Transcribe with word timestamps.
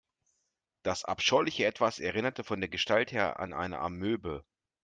Das 0.81 1.05
abscheuliche 1.05 1.63
Etwas 1.65 1.99
erinnerte 1.99 2.43
von 2.43 2.59
der 2.59 2.69
Gestalt 2.69 3.11
her 3.11 3.39
an 3.39 3.53
eine 3.53 3.77
Amöbe. 3.77 4.43